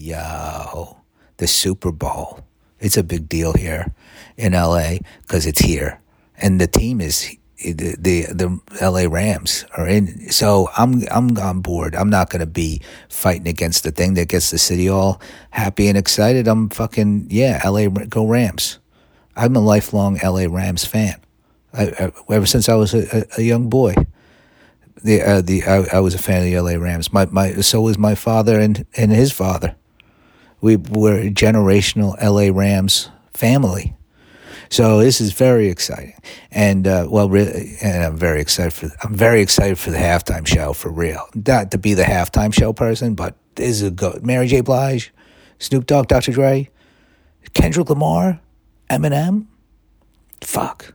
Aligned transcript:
Yo, 0.00 0.96
the 1.36 1.46
Super 1.46 1.92
Bowl. 1.92 2.40
It's 2.78 2.96
a 2.96 3.02
big 3.02 3.28
deal 3.28 3.52
here 3.52 3.92
in 4.38 4.54
LA 4.54 4.96
because 5.20 5.44
it's 5.44 5.60
here. 5.60 6.00
And 6.38 6.58
the 6.58 6.66
team 6.66 7.02
is 7.02 7.36
the, 7.62 7.96
the 7.98 8.24
the 8.32 8.60
LA 8.80 9.14
Rams 9.14 9.66
are 9.76 9.86
in. 9.86 10.30
So 10.30 10.70
I'm 10.74 11.02
I'm 11.10 11.36
on 11.36 11.60
board. 11.60 11.94
I'm 11.94 12.08
not 12.08 12.30
going 12.30 12.40
to 12.40 12.46
be 12.46 12.80
fighting 13.10 13.46
against 13.46 13.84
the 13.84 13.90
thing 13.90 14.14
that 14.14 14.28
gets 14.28 14.50
the 14.50 14.56
city 14.56 14.88
all 14.88 15.20
happy 15.50 15.86
and 15.86 15.98
excited. 15.98 16.48
I'm 16.48 16.70
fucking 16.70 17.26
yeah, 17.28 17.60
LA 17.62 17.88
go 17.88 18.26
Rams. 18.26 18.78
I'm 19.36 19.54
a 19.54 19.60
lifelong 19.60 20.18
LA 20.24 20.46
Rams 20.48 20.86
fan. 20.86 21.20
I, 21.74 21.88
I, 21.88 22.12
ever 22.32 22.46
since 22.46 22.70
I 22.70 22.74
was 22.74 22.94
a, 22.94 23.26
a 23.36 23.42
young 23.42 23.68
boy. 23.68 23.94
The 25.04 25.20
uh, 25.20 25.42
the 25.42 25.62
I, 25.64 25.98
I 25.98 26.00
was 26.00 26.14
a 26.14 26.18
fan 26.18 26.38
of 26.38 26.44
the 26.44 26.58
LA 26.58 26.82
Rams. 26.82 27.12
My 27.12 27.26
my 27.26 27.52
so 27.56 27.82
was 27.82 27.98
my 27.98 28.14
father 28.14 28.58
and 28.58 28.86
and 28.96 29.12
his 29.12 29.30
father. 29.30 29.76
We 30.60 30.76
were 30.76 31.18
a 31.18 31.30
generational 31.30 32.20
LA 32.22 32.56
Rams 32.56 33.10
family. 33.32 33.94
So 34.70 34.98
this 34.98 35.20
is 35.20 35.32
very 35.32 35.68
exciting, 35.68 36.14
and 36.52 36.86
uh, 36.86 37.08
well, 37.10 37.34
and 37.34 38.04
I'm 38.04 38.16
very 38.16 38.40
excited 38.40 38.72
for. 38.72 38.88
I'm 39.02 39.16
very 39.16 39.40
excited 39.40 39.80
for 39.80 39.90
the 39.90 39.98
halftime 39.98 40.46
show 40.46 40.72
for 40.74 40.90
real. 40.90 41.26
Not 41.34 41.72
to 41.72 41.78
be 41.78 41.94
the 41.94 42.04
halftime 42.04 42.54
show 42.54 42.72
person, 42.72 43.16
but 43.16 43.34
this 43.56 43.68
is 43.68 43.82
a 43.82 43.90
good. 43.90 44.24
Mary 44.24 44.46
J. 44.46 44.60
Blige, 44.60 45.12
Snoop 45.58 45.86
Dogg, 45.86 46.06
Dr. 46.06 46.30
Dre, 46.30 46.70
Kendrick 47.52 47.90
Lamar, 47.90 48.40
Eminem. 48.88 49.46
Fuck, 50.40 50.94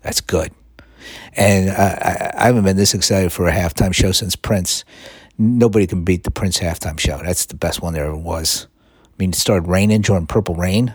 that's 0.00 0.20
good. 0.20 0.50
And 1.36 1.70
I, 1.70 2.32
I 2.36 2.46
haven't 2.46 2.64
been 2.64 2.76
this 2.76 2.92
excited 2.92 3.32
for 3.32 3.46
a 3.46 3.52
halftime 3.52 3.94
show 3.94 4.10
since 4.10 4.34
Prince. 4.34 4.84
Nobody 5.38 5.86
can 5.86 6.02
beat 6.02 6.24
the 6.24 6.32
Prince 6.32 6.58
halftime 6.58 6.98
show. 6.98 7.18
That's 7.22 7.46
the 7.46 7.54
best 7.54 7.82
one 7.82 7.94
there 7.94 8.06
ever 8.06 8.16
was. 8.16 8.66
Mean, 9.22 9.30
it 9.30 9.36
started 9.36 9.68
raining 9.68 10.00
during 10.00 10.26
Purple 10.26 10.56
Rain 10.56 10.94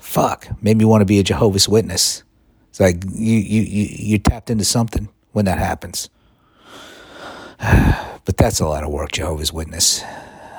fuck, 0.00 0.46
made 0.62 0.76
me 0.76 0.84
want 0.84 1.00
to 1.00 1.04
be 1.04 1.18
a 1.18 1.24
Jehovah's 1.24 1.68
Witness. 1.68 2.22
It's 2.68 2.78
like 2.78 3.02
you 3.12 3.36
you 3.38 3.62
you 3.62 3.88
you 3.90 4.18
tapped 4.18 4.50
into 4.50 4.64
something 4.64 5.08
when 5.32 5.46
that 5.46 5.58
happens. 5.58 6.08
But 8.26 8.36
that's 8.36 8.60
a 8.60 8.66
lot 8.66 8.84
of 8.84 8.90
work, 8.90 9.10
Jehovah's 9.10 9.52
Witness. 9.52 10.04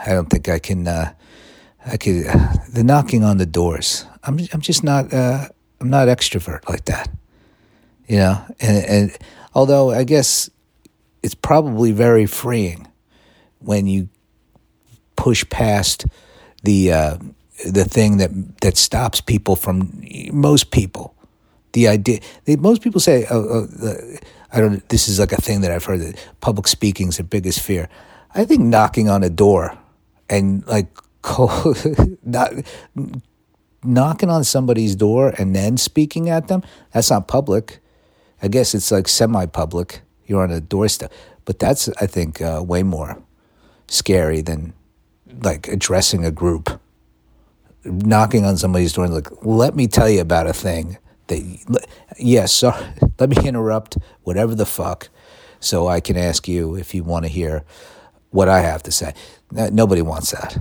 I 0.05 0.09
don't 0.09 0.29
think 0.29 0.49
I 0.49 0.59
can. 0.59 0.85
Uh, 0.85 1.13
I 1.85 1.95
could. 1.95 2.27
Uh, 2.27 2.55
the 2.73 2.83
knocking 2.83 3.23
on 3.23 3.37
the 3.37 3.45
doors. 3.45 4.05
I'm. 4.25 4.37
I'm 4.51 4.59
just 4.59 4.83
not. 4.83 5.13
Uh, 5.13 5.47
I'm 5.79 5.89
not 5.89 6.09
extrovert 6.09 6.67
like 6.67 6.83
that. 6.85 7.09
You 8.09 8.17
know, 8.17 8.45
and 8.59 8.85
and 8.85 9.17
although 9.55 9.91
I 9.91 10.03
guess 10.03 10.49
it's 11.23 11.35
probably 11.35 11.93
very 11.93 12.25
freeing 12.25 12.85
when 13.59 13.87
you 13.87 14.09
push 15.15 15.47
past 15.49 16.05
the 16.63 16.91
uh, 16.91 17.17
the 17.65 17.85
thing 17.85 18.17
that 18.17 18.31
that 18.61 18.77
stops 18.77 19.21
people 19.21 19.55
from 19.55 20.03
most 20.31 20.71
people. 20.71 21.15
The 21.73 21.87
idea 21.87 22.19
they, 22.45 22.57
most 22.57 22.81
people 22.81 22.99
say, 22.99 23.25
oh, 23.29 23.67
oh, 23.83 24.15
I 24.51 24.59
don't. 24.59 24.87
This 24.89 25.07
is 25.07 25.19
like 25.19 25.31
a 25.31 25.41
thing 25.41 25.61
that 25.61 25.71
I've 25.71 25.85
heard 25.85 26.01
that 26.01 26.27
public 26.41 26.67
speaking 26.67 27.07
is 27.09 27.17
their 27.17 27.25
biggest 27.25 27.59
fear. 27.61 27.87
I 28.35 28.45
think 28.45 28.61
knocking 28.61 29.09
on 29.09 29.23
a 29.23 29.29
door 29.29 29.77
and 30.29 30.65
like 30.67 30.87
not 32.23 32.53
knocking 33.83 34.29
on 34.29 34.43
somebody's 34.43 34.95
door 34.95 35.33
and 35.37 35.55
then 35.55 35.77
speaking 35.77 36.29
at 36.29 36.47
them. 36.47 36.63
That's 36.93 37.09
not 37.09 37.27
public. 37.27 37.79
I 38.41 38.47
guess 38.47 38.73
it's 38.73 38.91
like 38.91 39.07
semi-public. 39.07 40.01
You're 40.25 40.43
on 40.43 40.51
a 40.51 40.61
doorstep, 40.61 41.11
but 41.45 41.59
that's 41.59 41.89
I 41.99 42.07
think 42.07 42.41
uh, 42.41 42.63
way 42.65 42.83
more 42.83 43.21
scary 43.87 44.41
than 44.41 44.73
like 45.41 45.67
addressing 45.67 46.25
a 46.25 46.31
group 46.31 46.79
knocking 47.83 48.45
on 48.45 48.57
somebody's 48.57 48.93
door 48.93 49.07
like, 49.07 49.27
let 49.43 49.75
me 49.75 49.87
tell 49.87 50.09
you 50.09 50.21
about 50.21 50.47
a 50.47 50.53
thing 50.53 50.97
that, 51.27 51.87
yes, 52.17 52.53
sorry, 52.53 52.85
let 53.19 53.29
me 53.29 53.37
interrupt 53.43 53.97
whatever 54.23 54.55
the 54.55 54.65
fuck 54.65 55.09
so 55.59 55.87
I 55.87 55.99
can 55.99 56.17
ask 56.17 56.47
you 56.47 56.75
if 56.75 56.93
you 56.93 57.03
want 57.03 57.25
to 57.25 57.29
hear 57.29 57.63
what 58.31 58.49
I 58.49 58.61
have 58.61 58.83
to 58.83 58.91
say. 58.91 59.13
Nobody 59.51 60.01
wants 60.01 60.31
that. 60.31 60.59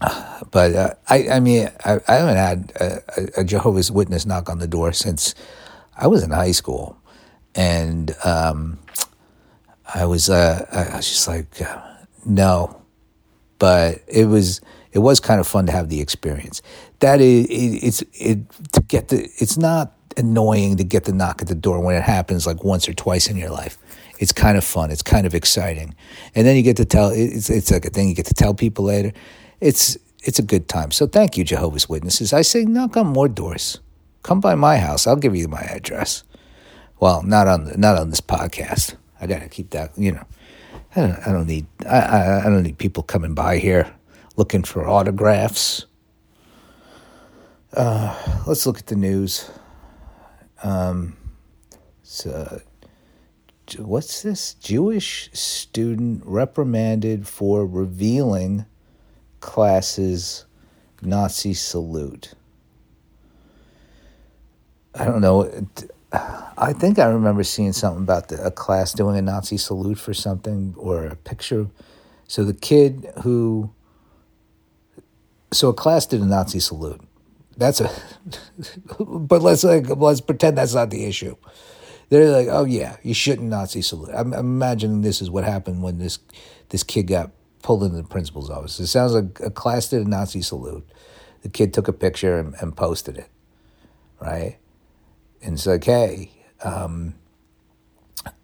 But 0.50 0.74
uh, 0.74 0.94
I, 1.08 1.28
I 1.30 1.40
mean, 1.40 1.70
I, 1.82 1.98
I 2.06 2.14
haven't 2.14 2.36
had 2.36 2.72
a, 2.76 3.40
a, 3.40 3.44
Jehovah's 3.44 3.90
Witness 3.90 4.26
knock 4.26 4.50
on 4.50 4.58
the 4.58 4.66
door 4.66 4.92
since 4.92 5.34
I 5.96 6.08
was 6.08 6.22
in 6.22 6.30
high 6.30 6.50
school, 6.50 6.98
and 7.54 8.14
um, 8.22 8.80
I 9.94 10.04
was, 10.04 10.28
uh, 10.28 10.66
I 10.70 10.96
was 10.96 11.08
just 11.08 11.26
like, 11.28 11.62
uh, 11.62 11.80
no. 12.26 12.81
But 13.62 14.02
it 14.08 14.24
was 14.24 14.60
it 14.90 14.98
was 14.98 15.20
kind 15.20 15.38
of 15.38 15.46
fun 15.46 15.66
to 15.66 15.72
have 15.72 15.88
the 15.88 16.00
experience. 16.00 16.62
That 16.98 17.20
is, 17.20 17.46
it, 17.46 17.86
it's 17.86 18.02
it 18.14 18.38
to 18.72 18.82
get 18.82 19.06
the. 19.06 19.22
It's 19.38 19.56
not 19.56 19.92
annoying 20.16 20.78
to 20.78 20.84
get 20.84 21.04
the 21.04 21.12
knock 21.12 21.42
at 21.42 21.46
the 21.46 21.54
door 21.54 21.78
when 21.78 21.94
it 21.94 22.02
happens 22.02 22.44
like 22.44 22.64
once 22.64 22.88
or 22.88 22.92
twice 22.92 23.28
in 23.28 23.36
your 23.36 23.50
life. 23.50 23.78
It's 24.18 24.32
kind 24.32 24.58
of 24.58 24.64
fun. 24.64 24.90
It's 24.90 25.00
kind 25.00 25.28
of 25.28 25.34
exciting, 25.36 25.94
and 26.34 26.44
then 26.44 26.56
you 26.56 26.62
get 26.62 26.76
to 26.78 26.84
tell. 26.84 27.10
It's 27.10 27.50
it's 27.50 27.70
like 27.70 27.84
a 27.84 27.90
thing 27.90 28.08
you 28.08 28.16
get 28.16 28.26
to 28.26 28.34
tell 28.34 28.52
people 28.52 28.86
later. 28.86 29.12
It's 29.60 29.96
it's 30.24 30.40
a 30.40 30.42
good 30.42 30.66
time. 30.66 30.90
So 30.90 31.06
thank 31.06 31.36
you, 31.36 31.44
Jehovah's 31.44 31.88
Witnesses. 31.88 32.32
I 32.32 32.42
say 32.42 32.64
knock 32.64 32.96
on 32.96 33.06
more 33.06 33.28
doors. 33.28 33.78
Come 34.24 34.40
by 34.40 34.56
my 34.56 34.78
house. 34.78 35.06
I'll 35.06 35.14
give 35.14 35.36
you 35.36 35.46
my 35.46 35.62
address. 35.62 36.24
Well, 36.98 37.22
not 37.22 37.46
on 37.46 37.72
not 37.78 37.96
on 37.96 38.10
this 38.10 38.20
podcast. 38.20 38.96
I 39.20 39.28
gotta 39.28 39.48
keep 39.48 39.70
that. 39.70 39.96
You 39.96 40.10
know, 40.10 40.26
I 40.94 41.00
don't. 41.00 41.26
I 41.26 41.32
don't 41.32 41.46
need. 41.46 41.66
I, 41.86 41.98
I, 41.98 42.40
I 42.40 42.44
don't 42.44 42.62
need 42.62 42.78
people 42.78 43.02
coming 43.02 43.34
by 43.34 43.58
here 43.58 43.92
looking 44.36 44.62
for 44.62 44.86
autographs. 44.86 45.86
Uh, 47.72 48.42
let's 48.46 48.66
look 48.66 48.78
at 48.78 48.86
the 48.86 48.96
news. 48.96 49.50
Um, 50.62 51.16
what's 53.78 54.22
this? 54.22 54.54
Jewish 54.54 55.30
student 55.32 56.22
reprimanded 56.24 57.26
for 57.26 57.66
revealing 57.66 58.66
classes 59.40 60.44
Nazi 61.00 61.54
salute. 61.54 62.34
I 64.94 65.06
don't 65.06 65.22
know. 65.22 65.66
I 66.12 66.74
think 66.74 66.98
I 66.98 67.06
remember 67.06 67.42
seeing 67.42 67.72
something 67.72 68.02
about 68.02 68.28
the, 68.28 68.44
a 68.44 68.50
class 68.50 68.92
doing 68.92 69.16
a 69.16 69.22
Nazi 69.22 69.56
salute 69.56 69.98
for 69.98 70.14
something 70.14 70.74
or 70.76 71.06
a 71.06 71.16
picture. 71.16 71.68
So 72.28 72.44
the 72.44 72.54
kid 72.54 73.10
who 73.22 73.72
so 75.52 75.68
a 75.68 75.74
class 75.74 76.06
did 76.06 76.20
a 76.20 76.26
Nazi 76.26 76.60
salute. 76.60 77.00
That's 77.56 77.80
a, 77.80 77.90
but 79.00 79.42
let's 79.42 79.64
like 79.64 79.88
let's 79.88 80.20
pretend 80.20 80.58
that's 80.58 80.74
not 80.74 80.90
the 80.90 81.04
issue. 81.04 81.36
They're 82.08 82.30
like, 82.30 82.48
oh 82.50 82.64
yeah, 82.64 82.96
you 83.02 83.14
shouldn't 83.14 83.48
Nazi 83.48 83.80
salute. 83.80 84.10
I'm, 84.14 84.34
I'm 84.34 84.40
imagining 84.40 85.00
this 85.00 85.22
is 85.22 85.30
what 85.30 85.44
happened 85.44 85.82
when 85.82 85.98
this 85.98 86.18
this 86.68 86.82
kid 86.82 87.04
got 87.04 87.30
pulled 87.62 87.84
into 87.84 87.96
the 87.96 88.04
principal's 88.04 88.50
office. 88.50 88.78
It 88.80 88.88
sounds 88.88 89.14
like 89.14 89.40
a 89.40 89.50
class 89.50 89.88
did 89.88 90.06
a 90.06 90.08
Nazi 90.08 90.42
salute. 90.42 90.88
The 91.42 91.48
kid 91.48 91.72
took 91.72 91.88
a 91.88 91.92
picture 91.92 92.38
and, 92.38 92.54
and 92.60 92.76
posted 92.76 93.16
it, 93.16 93.28
right? 94.20 94.58
And 95.42 95.54
it's 95.54 95.66
like, 95.66 95.84
hey, 95.84 96.30
um, 96.62 97.14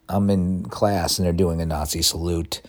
I'm 0.09 0.31
in 0.31 0.65
class 0.65 1.19
and 1.19 1.27
they're 1.27 1.33
doing 1.33 1.61
a 1.61 1.67
Nazi 1.67 2.03
salute. 2.03 2.63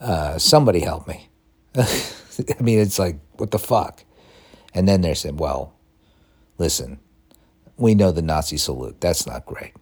Uh, 0.00 0.38
somebody 0.38 0.80
help 0.80 1.06
me. 1.06 1.28
I 1.76 2.62
mean, 2.62 2.78
it's 2.78 2.98
like, 2.98 3.18
what 3.36 3.50
the 3.50 3.58
fuck? 3.58 4.04
And 4.72 4.88
then 4.88 5.00
they 5.00 5.14
said, 5.14 5.38
well, 5.38 5.74
listen, 6.58 7.00
we 7.76 7.94
know 7.94 8.12
the 8.12 8.22
Nazi 8.22 8.56
salute. 8.56 9.00
That's 9.00 9.26
not 9.26 9.46
great. 9.46 9.72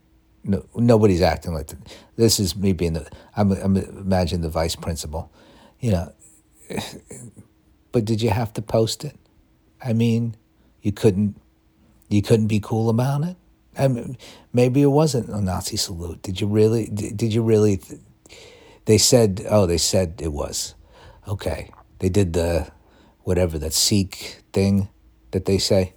No, 0.45 0.65
nobody's 0.75 1.23
acting 1.23 1.53
like 1.53 1.69
that. 1.69 1.79
This 2.17 2.41
is 2.41 2.57
me 2.57 2.73
being 2.73 2.95
the, 2.95 3.09
I'm, 3.37 3.53
I'm 3.53 3.77
imagine 3.77 4.41
the 4.41 4.49
vice 4.49 4.77
principal, 4.77 5.33
you 5.81 5.93
know. 5.93 6.13
But 7.91 8.05
did 8.05 8.21
you 8.21 8.31
have 8.31 8.53
to 8.53 8.63
post 8.63 9.03
it? 9.03 9.17
I 9.83 9.95
mean, 9.95 10.37
you 10.83 10.93
couldn't, 10.93 11.41
you 12.09 12.23
couldn't 12.23 12.49
be 12.49 12.61
cool 12.61 12.91
about 12.91 13.25
it. 13.25 13.37
Mean, 13.87 14.19
maybe 14.53 14.83
it 14.83 14.87
wasn't 14.87 15.29
a 15.29 15.41
Nazi 15.41 15.77
salute. 15.77 16.23
Did 16.23 16.41
you 16.41 16.49
really? 16.49 16.87
Did 16.87 17.33
you 17.33 17.43
really? 17.43 17.81
They 18.87 18.99
said, 18.99 19.47
oh, 19.49 19.67
they 19.67 19.79
said 19.79 20.15
it 20.21 20.33
was. 20.33 20.75
Okay, 21.29 21.71
they 22.01 22.09
did 22.09 22.33
the 22.33 22.73
whatever 23.23 23.59
that 23.59 23.75
Sikh 23.75 24.43
thing 24.53 24.89
that 25.31 25.45
they 25.45 25.59
say. 25.59 25.93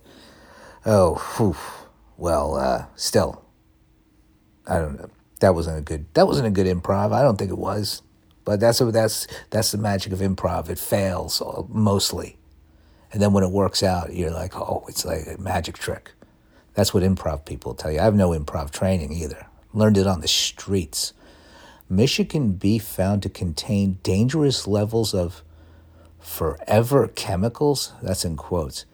Oh, 0.86 1.16
whew. 1.38 1.56
well, 2.18 2.56
uh, 2.56 2.86
still, 2.96 3.46
I 4.68 4.78
don't 4.78 5.00
know. 5.00 5.10
That 5.40 5.56
wasn't 5.56 5.80
a 5.80 5.82
good. 5.82 6.06
That 6.14 6.28
wasn't 6.28 6.48
a 6.48 6.52
good 6.52 6.68
improv. 6.68 7.14
I 7.14 7.22
don't 7.24 7.38
think 7.38 7.50
it 7.50 7.58
was. 7.58 8.04
But 8.44 8.60
that's 8.60 8.80
that's 8.80 9.28
that's 9.50 9.72
the 9.72 9.78
magic 9.78 10.14
of 10.14 10.20
improv. 10.20 10.70
It 10.70 10.80
fails 10.80 11.42
mostly, 11.70 12.38
and 13.12 13.22
then 13.22 13.34
when 13.34 13.44
it 13.44 13.52
works 13.52 13.84
out, 13.84 14.14
you're 14.14 14.32
like, 14.32 14.56
oh, 14.56 14.84
it's 14.88 15.06
like 15.06 15.28
a 15.28 15.42
magic 15.42 15.78
trick. 15.78 16.12
That's 16.74 16.94
what 16.94 17.04
improv 17.04 17.46
people 17.46 17.74
tell 17.74 17.92
you. 17.92 18.00
I 18.00 18.04
have 18.04 18.16
no 18.16 18.30
improv 18.30 18.72
training 18.72 19.12
either. 19.12 19.48
Learned 19.74 19.98
it 19.98 20.08
on 20.08 20.22
the 20.22 20.28
streets. 20.28 21.14
Michigan 21.90 22.54
beef 22.54 22.84
found 22.84 23.22
to 23.24 23.30
contain 23.30 24.00
dangerous 24.04 24.68
levels 24.68 25.14
of 25.14 25.44
forever 26.20 27.08
chemicals. 27.10 27.92
That's 28.02 28.24
in 28.24 28.38
quotes. 28.38 28.86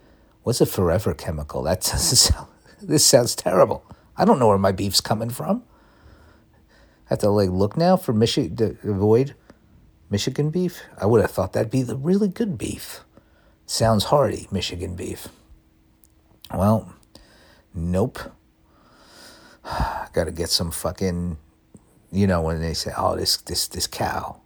What's 0.43 0.61
a 0.61 0.65
forever 0.65 1.13
chemical? 1.13 1.61
That 1.63 1.81
this 2.81 3.05
sounds 3.05 3.35
terrible. 3.35 3.83
I 4.17 4.25
don't 4.25 4.39
know 4.39 4.47
where 4.47 4.57
my 4.57 4.71
beef's 4.71 5.01
coming 5.01 5.29
from. 5.29 5.63
I 7.05 7.09
have 7.11 7.19
to 7.19 7.29
like 7.29 7.49
look 7.49 7.77
now 7.77 7.97
for 7.97 8.13
Michigan 8.13 8.55
to 8.57 8.77
avoid 8.89 9.35
Michigan 10.09 10.49
beef. 10.49 10.81
I 10.99 11.05
would 11.05 11.21
have 11.21 11.31
thought 11.31 11.53
that'd 11.53 11.71
be 11.71 11.83
the 11.83 11.95
really 11.95 12.27
good 12.27 12.57
beef. 12.57 13.03
Sounds 13.65 14.05
hearty, 14.05 14.47
Michigan 14.51 14.95
beef. 14.95 15.27
Well, 16.53 16.93
nope. 17.77 18.19
Got 20.13 20.25
to 20.25 20.31
get 20.31 20.49
some 20.49 20.71
fucking, 20.71 21.37
you 22.11 22.27
know, 22.27 22.41
when 22.41 22.61
they 22.61 22.73
say, 22.73 22.91
"Oh, 22.97 23.15
this 23.15 23.37
this 23.37 23.67
this 23.67 23.87
cow," 23.87 24.41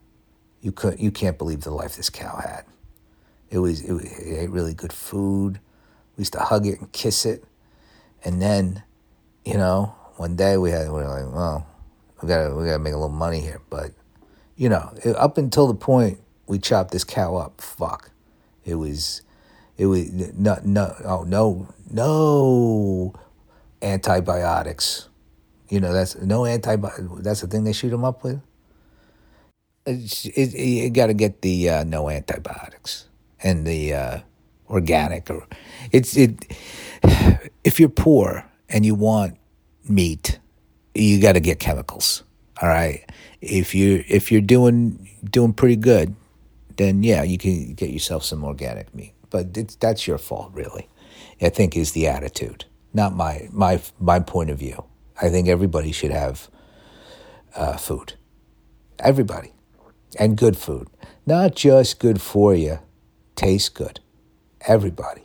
you 0.62 0.72
could 0.72 1.00
you 1.00 1.12
can't 1.12 1.38
believe 1.38 1.62
the 1.62 1.72
life 1.72 1.95
this 1.95 2.10
cow 2.10 2.38
had. 2.38 2.66
It 3.50 3.60
was 3.60 3.81
it, 3.81 3.94
it 3.94 4.39
ate 4.44 4.50
really 4.50 4.74
good 4.74 4.94
food. 4.94 5.60
We 6.18 6.22
used 6.22 6.33
to 6.33 6.39
hug 6.39 6.66
it 6.66 6.80
and 6.80 6.92
kiss 6.92 7.25
it, 7.25 7.44
and 8.24 8.42
then, 8.42 8.83
you 9.44 9.56
know, 9.56 9.95
one 10.18 10.36
day 10.36 10.57
we 10.57 10.72
had 10.72 10.88
we 10.88 10.94
were 10.94 11.07
like, 11.07 11.33
well, 11.33 11.68
we 12.22 12.28
gotta 12.28 12.54
we 12.54 12.66
gotta 12.66 12.80
make 12.80 12.94
a 12.94 12.98
little 12.98 13.10
money 13.10 13.39
here, 13.39 13.62
but, 13.69 13.92
you 14.56 14.69
know, 14.69 14.94
it, 15.04 15.16
up 15.16 15.38
until 15.38 15.68
the 15.68 15.74
point 15.74 16.19
we 16.48 16.60
chopped 16.60 16.92
this 16.92 17.04
cow 17.04 17.36
up, 17.36 17.60
fuck, 17.62 18.12
it 18.63 18.75
was, 18.75 19.22
it 19.81 19.86
was 19.88 20.12
no 20.38 20.60
no 20.63 20.86
oh 21.06 21.24
no 21.24 21.68
no 21.89 23.13
antibiotics 23.81 25.10
you 25.72 25.80
know, 25.80 25.94
that's 25.94 26.18
no 26.18 26.42
antibiotic. 26.42 27.24
That's 27.24 27.39
the 27.39 27.48
thing 27.48 27.63
they 27.63 27.72
shoot 27.72 27.92
them 27.92 28.04
up 28.04 28.25
with. 28.25 28.42
It's, 29.86 30.25
it, 30.25 30.54
you 30.54 30.89
got 30.89 31.07
to 31.07 31.13
get 31.13 31.42
the 31.42 31.69
uh, 31.69 31.83
no 31.86 32.10
antibiotics 32.10 33.07
and 33.42 33.66
the 33.66 33.94
uh, 33.94 34.19
organic. 34.69 35.30
Or 35.30 35.48
it's 35.92 36.16
it. 36.18 36.45
If 37.63 37.80
you're 37.80 37.89
poor 37.89 38.44
and 38.68 38.86
you 38.86 38.95
want 38.95 39.38
meat, 39.88 40.39
you 40.94 41.22
got 41.22 41.33
to 41.33 41.39
get 41.39 41.60
chemicals. 41.60 42.24
All 42.62 42.68
right. 42.68 43.10
If 43.39 43.74
you 43.74 44.04
if 44.10 44.31
you're 44.31 44.42
doing 44.42 45.10
doing 45.24 45.54
pretty 45.54 45.78
good, 45.78 46.16
then 46.75 47.01
yeah, 47.01 47.24
you 47.24 47.38
can 47.38 47.75
get 47.75 47.92
yourself 47.92 48.25
some 48.25 48.44
organic 48.44 48.94
meat. 48.94 49.13
But 49.31 49.80
that's 49.80 50.06
your 50.06 50.19
fault, 50.19 50.51
really. 50.54 50.88
I 51.42 51.50
think 51.50 51.75
is 51.75 51.94
the 51.94 52.06
attitude, 52.07 52.66
not 52.94 53.16
my 53.16 53.48
my 53.51 53.81
my 54.00 54.19
point 54.19 54.51
of 54.51 54.60
view. 54.60 54.83
I 55.19 55.30
think 55.30 55.48
everybody 55.48 55.92
should 55.92 56.12
have 56.12 56.50
uh, 57.56 57.78
food. 57.78 58.13
Everybody. 59.00 59.54
And 60.19 60.38
good 60.38 60.57
food. 60.57 60.88
Not 61.25 61.56
just 61.56 62.00
good 62.00 62.22
for 62.22 62.54
you, 62.54 62.80
tastes 63.36 63.69
good. 63.69 64.00
Everybody. 64.68 65.22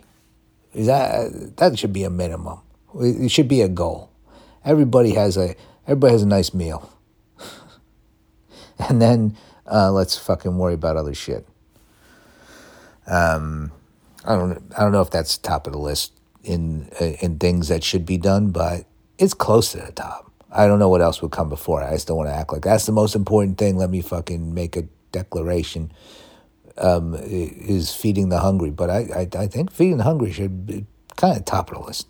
That, 0.74 1.56
that 1.56 1.78
should 1.78 1.92
be 1.92 2.04
a 2.04 2.10
minimum. 2.10 2.60
It 3.00 3.30
should 3.30 3.48
be 3.48 3.62
a 3.62 3.68
goal. 3.68 4.10
Everybody 4.64 5.14
has 5.14 5.36
a 5.36 5.54
everybody 5.86 6.12
has 6.12 6.22
a 6.22 6.26
nice 6.26 6.52
meal. 6.52 6.92
and 8.78 9.00
then 9.00 9.36
uh, 9.70 9.90
let's 9.92 10.16
fucking 10.18 10.56
worry 10.56 10.74
about 10.74 10.96
other 10.96 11.14
shit. 11.14 11.46
Um, 13.06 13.72
I 14.26 14.34
don't 14.34 14.72
I 14.76 14.82
don't 14.82 14.92
know 14.92 15.02
if 15.02 15.10
that's 15.10 15.38
top 15.38 15.66
of 15.66 15.72
the 15.72 15.78
list 15.78 16.12
in 16.42 16.90
uh, 17.00 17.12
in 17.20 17.38
things 17.38 17.68
that 17.68 17.84
should 17.84 18.04
be 18.04 18.18
done, 18.18 18.50
but 18.50 18.84
it's 19.18 19.34
close 19.34 19.72
to 19.72 19.78
the 19.78 19.92
top. 19.92 20.30
I 20.50 20.66
don't 20.66 20.78
know 20.78 20.88
what 20.88 21.02
else 21.02 21.20
would 21.22 21.32
come 21.32 21.48
before. 21.48 21.82
I 21.82 21.92
just 21.92 22.08
don't 22.08 22.16
want 22.16 22.30
to 22.30 22.34
act 22.34 22.52
like 22.52 22.62
that's 22.62 22.86
the 22.86 22.92
most 22.92 23.14
important 23.14 23.58
thing. 23.58 23.76
Let 23.76 23.90
me 23.90 24.00
fucking 24.00 24.54
make 24.54 24.76
a 24.76 24.84
declaration. 25.12 25.92
Um, 26.78 27.14
is 27.18 27.94
feeding 27.94 28.28
the 28.28 28.38
hungry, 28.38 28.68
but 28.68 28.90
I, 28.90 28.98
I, 29.16 29.28
I 29.38 29.46
think 29.46 29.72
feeding 29.72 29.96
the 29.96 30.04
hungry 30.04 30.30
should 30.30 30.66
be 30.66 30.84
kind 31.16 31.34
of 31.34 31.46
top 31.46 31.70
of 31.72 31.78
the 31.78 31.84
list. 31.84 32.06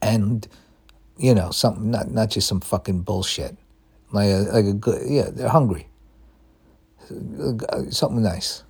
And 0.00 0.46
you 1.16 1.34
know, 1.34 1.50
something 1.50 1.90
not 1.90 2.12
not 2.12 2.30
just 2.30 2.46
some 2.46 2.60
fucking 2.60 3.00
bullshit. 3.00 3.56
Like 4.12 4.28
a, 4.28 4.46
like 4.52 4.64
a 4.66 4.72
good 4.74 5.02
yeah, 5.08 5.30
they're 5.30 5.48
hungry. 5.48 5.88
Something 7.90 8.22
nice. 8.22 8.62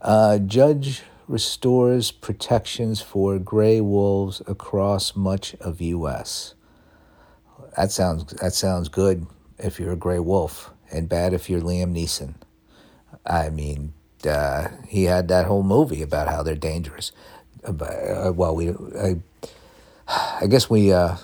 Uh, 0.00 0.38
Judge 0.38 1.02
restores 1.28 2.10
protections 2.10 3.00
for 3.00 3.38
gray 3.38 3.80
wolves 3.80 4.42
across 4.46 5.14
much 5.14 5.54
of 5.60 5.80
U.S. 5.80 6.54
That 7.76 7.92
sounds 7.92 8.24
that 8.34 8.52
sounds 8.54 8.88
good 8.88 9.26
if 9.58 9.78
you're 9.78 9.92
a 9.92 9.96
gray 9.96 10.18
wolf, 10.18 10.70
and 10.90 11.08
bad 11.08 11.34
if 11.34 11.50
you're 11.50 11.60
Liam 11.60 11.94
Neeson. 11.94 12.34
I 13.26 13.50
mean, 13.50 13.92
uh, 14.26 14.68
he 14.88 15.04
had 15.04 15.28
that 15.28 15.46
whole 15.46 15.62
movie 15.62 16.02
about 16.02 16.28
how 16.28 16.42
they're 16.42 16.54
dangerous. 16.54 17.12
Uh, 17.64 18.32
well, 18.34 18.56
we, 18.56 18.70
I, 18.98 19.16
I 20.08 20.46
guess 20.46 20.70
we, 20.70 20.92
uh, 20.92 21.16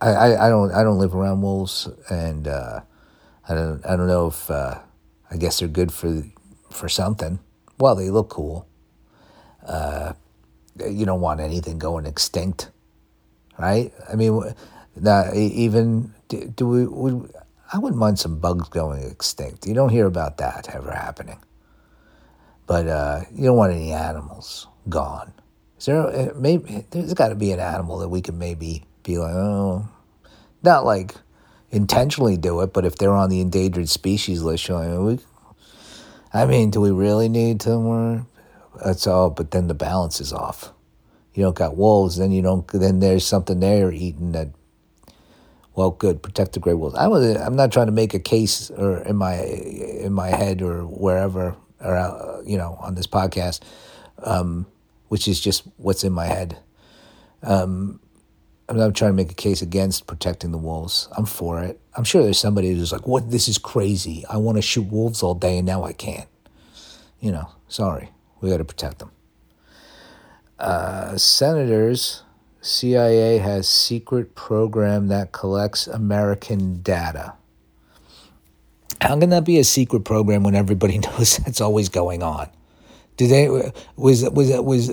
I, 0.00 0.10
I, 0.10 0.46
I, 0.46 0.48
don't, 0.50 0.72
I 0.72 0.82
don't 0.82 0.98
live 0.98 1.14
around 1.14 1.40
wolves, 1.40 1.88
and 2.10 2.46
uh, 2.46 2.80
I 3.48 3.54
don't, 3.54 3.84
I 3.86 3.96
don't 3.96 4.06
know 4.06 4.26
if, 4.26 4.50
uh, 4.50 4.80
I 5.30 5.36
guess 5.36 5.58
they're 5.58 5.68
good 5.68 5.92
for, 5.92 6.24
for 6.70 6.88
something. 6.88 7.38
Well, 7.78 7.94
they 7.94 8.10
look 8.10 8.30
cool. 8.30 8.66
Uh, 9.66 10.14
you 10.88 11.06
don't 11.06 11.20
want 11.20 11.40
anything 11.40 11.78
going 11.78 12.06
extinct, 12.06 12.70
right? 13.58 13.92
I 14.10 14.14
mean, 14.14 14.54
not 14.94 15.34
even 15.34 16.14
do, 16.28 16.46
do 16.46 16.68
we? 16.68 17.28
I 17.72 17.78
wouldn't 17.78 17.98
mind 17.98 18.18
some 18.18 18.38
bugs 18.38 18.68
going 18.68 19.02
extinct. 19.02 19.66
You 19.66 19.74
don't 19.74 19.88
hear 19.88 20.06
about 20.06 20.38
that 20.38 20.74
ever 20.74 20.92
happening. 20.92 21.38
But 22.66 22.88
uh, 22.88 23.20
you 23.34 23.44
don't 23.44 23.56
want 23.56 23.72
any 23.72 23.92
animals 23.92 24.66
gone. 24.88 25.32
Is 25.78 25.86
there 25.86 26.06
uh, 26.06 26.32
maybe 26.36 26.84
there's 26.90 27.14
got 27.14 27.28
to 27.28 27.34
be 27.34 27.52
an 27.52 27.60
animal 27.60 27.98
that 27.98 28.08
we 28.08 28.22
could 28.22 28.34
maybe 28.34 28.84
be 29.02 29.18
like, 29.18 29.34
oh, 29.34 29.88
not 30.62 30.84
like 30.84 31.14
intentionally 31.70 32.36
do 32.36 32.60
it, 32.60 32.72
but 32.72 32.84
if 32.84 32.96
they're 32.96 33.12
on 33.12 33.30
the 33.30 33.40
endangered 33.40 33.88
species 33.88 34.42
list, 34.42 34.68
you're 34.68 34.78
like, 34.78 35.18
we, 35.18 35.24
I 36.36 36.44
mean, 36.44 36.70
do 36.70 36.82
we 36.82 36.90
really 36.90 37.30
need 37.30 37.60
to? 37.60 37.78
More? 37.78 38.26
That's 38.84 39.06
all. 39.06 39.30
But 39.30 39.52
then 39.52 39.68
the 39.68 39.74
balance 39.74 40.20
is 40.20 40.34
off. 40.34 40.72
You 41.32 41.42
don't 41.42 41.56
got 41.56 41.76
wolves, 41.76 42.16
then 42.18 42.30
you 42.30 42.42
don't. 42.42 42.66
Then 42.68 43.00
there's 43.00 43.26
something 43.26 43.60
there 43.60 43.90
eating 43.90 44.32
that. 44.32 44.48
Well, 45.74 45.90
good. 45.90 46.22
Protect 46.22 46.52
the 46.52 46.60
gray 46.60 46.74
wolves. 46.74 46.94
I 46.94 47.06
was. 47.08 47.36
I'm 47.36 47.56
not 47.56 47.72
trying 47.72 47.86
to 47.86 47.92
make 47.92 48.12
a 48.12 48.18
case 48.18 48.70
or 48.70 48.98
in 48.98 49.16
my 49.16 49.36
in 49.36 50.12
my 50.12 50.28
head 50.28 50.60
or 50.60 50.82
wherever 50.82 51.56
or 51.80 51.96
uh, 51.96 52.42
you 52.44 52.58
know 52.58 52.76
on 52.80 52.96
this 52.96 53.06
podcast, 53.06 53.60
um, 54.22 54.66
which 55.08 55.28
is 55.28 55.40
just 55.40 55.64
what's 55.78 56.04
in 56.04 56.12
my 56.12 56.26
head. 56.26 56.58
Um, 57.42 58.00
I'm 58.68 58.76
not 58.76 58.94
trying 58.94 59.12
to 59.12 59.16
make 59.16 59.30
a 59.30 59.34
case 59.34 59.62
against 59.62 60.06
protecting 60.06 60.50
the 60.50 60.58
wolves. 60.58 61.08
I'm 61.16 61.26
for 61.26 61.62
it. 61.62 61.80
I'm 61.96 62.04
sure 62.04 62.22
there's 62.22 62.38
somebody 62.38 62.72
who's 62.72 62.92
like, 62.92 63.06
"What? 63.06 63.30
This 63.30 63.48
is 63.48 63.58
crazy. 63.58 64.24
I 64.28 64.38
want 64.38 64.56
to 64.56 64.62
shoot 64.62 64.90
wolves 64.90 65.22
all 65.22 65.34
day, 65.34 65.58
and 65.58 65.66
now 65.66 65.84
I 65.84 65.92
can't." 65.92 66.28
You 67.20 67.32
know, 67.32 67.50
sorry. 67.68 68.10
We 68.40 68.50
got 68.50 68.58
to 68.58 68.64
protect 68.64 68.98
them. 68.98 69.12
Uh, 70.58 71.16
senators, 71.16 72.22
CIA 72.60 73.38
has 73.38 73.68
secret 73.68 74.34
program 74.34 75.08
that 75.08 75.32
collects 75.32 75.86
American 75.86 76.82
data. 76.82 77.34
How 79.00 79.18
can 79.18 79.30
that 79.30 79.44
be 79.44 79.58
a 79.58 79.64
secret 79.64 80.04
program 80.04 80.42
when 80.42 80.54
everybody 80.54 80.98
knows 80.98 81.36
that's 81.38 81.60
always 81.60 81.88
going 81.88 82.22
on? 82.22 82.48
Did 83.16 83.30
they 83.30 83.48
was 83.96 84.28
was 84.30 84.50
was 84.60 84.90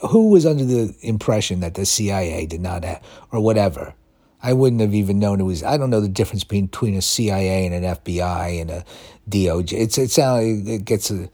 who 0.00 0.30
was 0.30 0.44
under 0.46 0.64
the 0.64 0.94
impression 1.00 1.60
that 1.60 1.74
the 1.74 1.86
CIA 1.86 2.46
did 2.46 2.60
not 2.60 2.84
have 2.84 3.02
or 3.32 3.40
whatever? 3.40 3.94
I 4.42 4.52
wouldn't 4.52 4.80
have 4.82 4.94
even 4.94 5.18
known 5.18 5.40
it 5.40 5.44
was. 5.44 5.62
I 5.62 5.76
don't 5.76 5.90
know 5.90 6.00
the 6.00 6.08
difference 6.08 6.44
between 6.44 6.94
a 6.94 7.02
CIA 7.02 7.66
and 7.66 7.74
an 7.74 7.96
FBI 7.96 8.60
and 8.60 8.70
a 8.70 8.84
DOJ. 9.28 9.72
It's 9.72 9.98
it 9.98 10.10
sounds 10.10 10.68
it 10.68 10.84
gets 10.84 11.10
a 11.10 11.28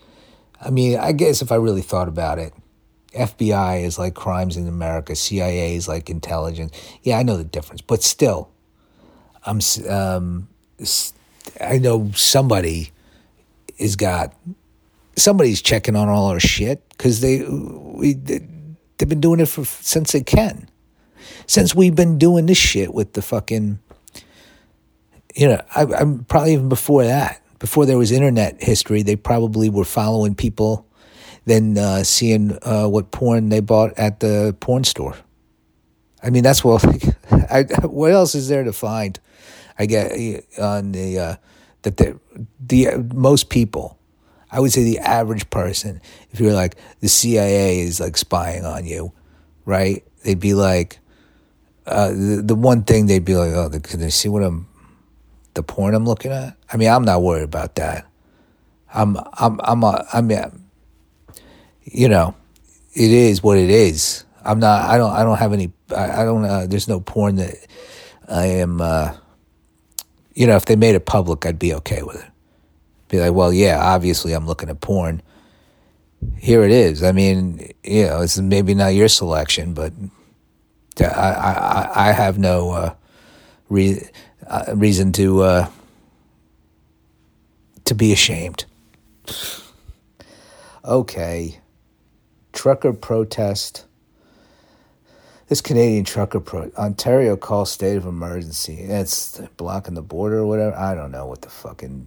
I 0.65 0.71
mean, 0.71 0.99
I 0.99 1.13
guess 1.13 1.43
if 1.43 1.51
I 1.51 1.57
really 1.57 1.83
thought 1.83 2.09
about 2.09 2.39
it, 2.39 2.55
FBI 3.15 3.83
is 3.85 3.99
like 3.99 4.15
crimes 4.15 4.57
in 4.57 4.69
America, 4.69 5.17
CIA 5.17 5.75
is 5.75 5.89
like 5.89 6.09
intelligence. 6.09 6.73
Yeah, 7.03 7.19
I 7.19 7.23
know 7.23 7.37
the 7.37 7.45
difference, 7.45 7.81
but 7.81 8.03
still, 8.03 8.51
I'm. 9.45 9.61
Um, 9.89 10.49
I 11.61 11.79
know 11.79 12.11
somebody 12.15 12.93
is 13.79 13.97
got 13.97 14.35
somebody's 15.17 15.61
checking 15.61 15.97
on 15.97 16.09
all 16.09 16.27
our 16.27 16.41
shit 16.41 16.89
because 16.91 17.21
they 17.21 17.43
we 17.43 18.15
they've 18.99 19.09
been 19.09 19.21
doing 19.21 19.41
it 19.41 19.47
for 19.47 19.65
since 19.65 20.13
they 20.13 20.23
can, 20.23 20.69
since 21.47 21.75
we've 21.75 21.95
been 21.95 22.19
doing 22.19 22.47
this 22.47 22.59
shit 22.59 22.93
with 22.93 23.13
the 23.15 23.23
fucking. 23.23 23.79
You 25.35 25.49
know, 25.49 25.63
I, 25.75 25.85
I'm 25.85 26.25
probably 26.25 26.53
even 26.53 26.69
before 26.69 27.05
that 27.05 27.43
before 27.63 27.87
there 27.87 27.97
was 27.97 28.11
internet 28.11 28.61
history, 28.61 29.03
they 29.03 29.15
probably 29.15 29.71
were 29.71 29.85
following 29.85 30.35
people, 30.35 30.85
then 31.45 31.79
uh, 31.79 32.03
seeing 32.03 32.59
uh, 32.63 32.89
what 32.89 33.13
porn 33.13 33.51
they 33.51 33.61
bought 33.61 33.97
at 33.97 34.19
the 34.19 34.57
porn 34.59 34.83
store. 34.83 35.15
I 36.25 36.31
mean, 36.31 36.43
that's 36.43 36.65
what. 36.65 36.85
I, 37.31 37.63
what 37.85 38.11
else 38.11 38.35
is 38.35 38.49
there 38.49 38.65
to 38.65 38.73
find? 38.73 39.19
I 39.79 39.87
get 39.87 40.11
on 40.59 40.91
the 40.91 41.19
uh, 41.19 41.37
that 41.83 41.99
the 41.99 42.19
the 42.59 42.97
most 43.15 43.49
people. 43.49 43.97
I 44.53 44.61
would 44.61 44.71
say 44.71 44.85
the 44.85 44.99
average 44.99 45.49
person, 45.49 46.03
if 46.31 46.39
you're 46.39 46.53
like 46.53 46.77
the 47.01 47.09
CIA 47.09 47.81
is 47.81 47.99
like 47.99 48.19
spying 48.19 48.67
on 48.67 48.85
you, 48.85 49.13
right? 49.65 50.05
They'd 50.23 50.39
be 50.39 50.53
like, 50.53 51.01
uh, 51.87 52.11
the 52.11 52.43
the 52.45 52.55
one 52.55 52.85
thing 52.85 53.07
they'd 53.07 53.25
be 53.25 53.35
like, 53.35 53.53
oh, 53.53 53.71
can 53.81 54.01
they 54.01 54.11
see 54.11 54.29
what 54.29 54.43
I'm, 54.43 54.69
the 55.55 55.63
porn 55.63 55.95
I'm 55.95 56.05
looking 56.05 56.31
at? 56.31 56.57
I 56.71 56.77
mean, 56.77 56.91
I'm 56.91 57.05
not 57.05 57.23
worried 57.23 57.45
about 57.45 57.77
that. 57.77 58.07
I'm 58.93 59.17
I'm 59.33 59.59
I'm 59.65 59.83
a, 59.83 60.07
I 60.13 60.21
mean, 60.21 60.39
you 61.85 62.11
know, 62.11 62.37
it 62.95 63.11
is 63.11 63.43
what 63.43 63.57
it 63.57 63.71
is. 63.71 64.25
I'm 64.45 64.61
not. 64.61 64.89
I 64.89 64.99
don't. 64.99 65.13
I 65.13 65.23
don't 65.23 65.39
have 65.39 65.53
any. 65.53 65.73
I, 65.97 66.23
I 66.23 66.25
don't. 66.25 66.45
Uh, 66.45 66.67
there's 66.67 66.89
no 66.89 67.01
porn 67.01 67.37
that 67.37 67.55
I 68.29 68.47
am. 68.47 68.81
Uh, 68.81 69.15
you 70.35 70.47
know, 70.47 70.57
if 70.57 70.67
they 70.67 70.77
made 70.77 70.95
it 70.95 71.07
public, 71.07 71.47
I'd 71.47 71.59
be 71.59 71.75
okay 71.75 72.03
with 72.03 72.23
it. 72.23 72.32
Be 73.13 73.21
like, 73.21 73.35
well, 73.35 73.53
yeah, 73.53 73.79
obviously, 73.79 74.33
I'm 74.33 74.47
looking 74.47 74.71
at 74.71 74.81
porn. 74.81 75.21
Here 76.39 76.65
it 76.65 76.71
is. 76.71 77.03
I 77.03 77.13
mean, 77.13 77.71
you 77.85 78.07
know, 78.07 78.23
it's 78.23 78.39
maybe 78.39 78.73
not 78.73 78.95
your 78.95 79.09
selection, 79.09 79.75
but 79.75 79.93
I 80.99 81.05
I 81.05 82.09
I 82.09 82.13
have 82.13 82.39
no 82.39 82.71
uh, 82.71 82.95
re- 83.69 84.09
uh, 84.47 84.73
reason 84.75 85.13
to 85.13 85.43
uh, 85.43 85.69
to 87.85 87.95
be 87.95 88.15
ashamed. 88.15 88.65
Okay, 90.83 91.61
trucker 92.55 92.95
protest 92.95 93.85
this 95.49 95.61
Canadian 95.61 96.05
trucker 96.05 96.41
pro 96.41 96.71
Ontario 96.79 97.37
calls 97.37 97.71
state 97.71 97.99
of 97.99 98.07
emergency. 98.07 98.79
It's 98.79 99.39
blocking 99.59 99.93
the 99.93 100.01
border 100.01 100.39
or 100.39 100.47
whatever. 100.47 100.75
I 100.75 100.95
don't 100.95 101.11
know 101.11 101.27
what 101.27 101.43
the 101.43 101.51
fucking. 101.51 102.07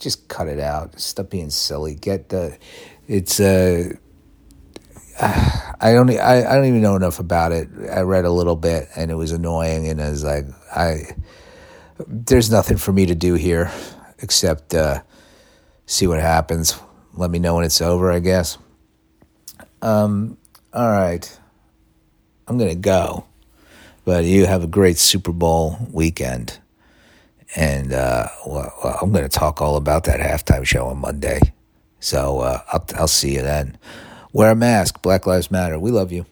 Just 0.00 0.28
cut 0.28 0.48
it 0.48 0.58
out. 0.58 0.98
Stop 0.98 1.30
being 1.30 1.50
silly. 1.50 1.94
Get 1.94 2.30
the. 2.30 2.58
It's 3.06 3.38
uh. 3.38 3.92
I 5.20 5.92
don't. 5.92 6.10
I, 6.10 6.50
I 6.50 6.54
don't 6.56 6.64
even 6.64 6.82
know 6.82 6.96
enough 6.96 7.20
about 7.20 7.52
it. 7.52 7.68
I 7.92 8.00
read 8.00 8.24
a 8.24 8.32
little 8.32 8.56
bit 8.56 8.88
and 8.96 9.10
it 9.10 9.14
was 9.14 9.30
annoying, 9.30 9.86
and 9.88 10.00
I 10.02 10.10
was 10.10 10.24
like, 10.24 10.46
I. 10.74 11.14
There's 12.08 12.50
nothing 12.50 12.78
for 12.78 12.92
me 12.92 13.06
to 13.06 13.14
do 13.14 13.34
here, 13.34 13.70
except 14.18 14.74
uh, 14.74 15.02
see 15.84 16.06
what 16.06 16.18
happens. 16.18 16.80
Let 17.12 17.30
me 17.30 17.38
know 17.38 17.56
when 17.56 17.64
it's 17.64 17.80
over. 17.80 18.10
I 18.10 18.18
guess. 18.18 18.58
Um. 19.82 20.38
All 20.72 20.90
right. 20.90 21.38
I'm 22.50 22.58
to 22.58 22.74
go. 22.74 23.26
But 24.04 24.24
you 24.24 24.46
have 24.46 24.64
a 24.64 24.66
great 24.66 24.98
Super 24.98 25.30
Bowl 25.30 25.78
weekend. 25.92 26.58
And 27.56 27.92
uh, 27.92 28.28
well, 28.46 28.98
I'm 29.02 29.12
going 29.12 29.24
to 29.24 29.28
talk 29.28 29.60
all 29.60 29.76
about 29.76 30.04
that 30.04 30.20
halftime 30.20 30.64
show 30.64 30.86
on 30.86 30.98
Monday. 30.98 31.40
So 31.98 32.40
uh, 32.40 32.62
I'll, 32.72 32.84
I'll 32.96 33.08
see 33.08 33.34
you 33.34 33.42
then. 33.42 33.76
Wear 34.32 34.52
a 34.52 34.54
mask. 34.54 35.02
Black 35.02 35.26
Lives 35.26 35.50
Matter. 35.50 35.78
We 35.78 35.90
love 35.90 36.12
you. 36.12 36.26